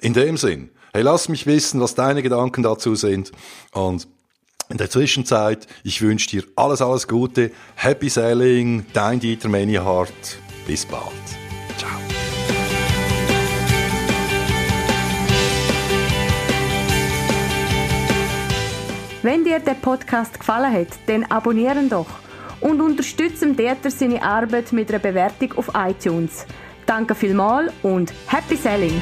In 0.00 0.12
dem 0.14 0.36
Sinn, 0.36 0.70
hey, 0.92 1.02
lass 1.02 1.28
mich 1.28 1.46
wissen, 1.46 1.80
was 1.80 1.94
deine 1.94 2.22
Gedanken 2.22 2.62
dazu 2.62 2.94
sind 2.94 3.32
und 3.72 4.06
in 4.68 4.78
der 4.78 4.88
Zwischenzeit, 4.88 5.66
ich 5.84 6.00
wünsche 6.00 6.30
dir 6.30 6.44
alles, 6.56 6.80
alles 6.80 7.06
Gute, 7.06 7.50
Happy 7.74 8.08
Selling, 8.08 8.86
dein 8.94 9.20
Dieter 9.20 9.48
Manyhart, 9.48 10.38
bis 10.66 10.86
bald. 10.86 11.12
Ciao. 11.76 12.11
Wenn 19.22 19.44
dir 19.44 19.60
der 19.60 19.74
Podcast 19.74 20.40
gefallen 20.40 20.72
hat, 20.72 20.88
dann 21.06 21.22
abonnieren 21.24 21.88
doch 21.88 22.08
und 22.60 22.80
unterstützen 22.80 23.56
Dieter 23.56 23.90
seine 23.90 24.20
Arbeit 24.20 24.72
mit 24.72 24.88
einer 24.90 24.98
Bewertung 24.98 25.52
auf 25.52 25.70
iTunes. 25.74 26.44
Danke 26.86 27.14
vielmals 27.14 27.72
und 27.82 28.12
Happy 28.26 28.56
Selling! 28.56 29.00